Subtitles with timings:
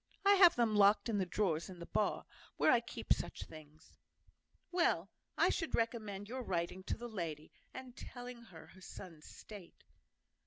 [0.25, 2.25] I have them locked in the drawers in the bar,
[2.57, 3.99] where I keep such things."
[4.71, 5.11] "Well!
[5.37, 9.83] I should recommend your writing to the lady, and telling her her son's state."